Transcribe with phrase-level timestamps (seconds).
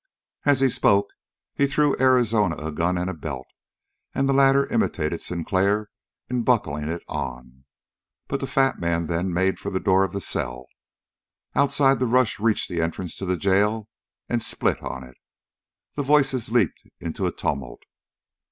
[0.45, 1.09] As he spoke
[1.53, 3.45] he threw Arizona a gun and belt,
[4.15, 5.91] and the latter imitated Sinclair
[6.27, 7.65] in buckling it on.
[8.27, 10.65] But the fat man then made for the door of the cell.
[11.53, 13.89] Outside the rush reached the entrance to the jail
[14.27, 15.17] and split on it.
[15.93, 17.83] The voices leaped into a tumult.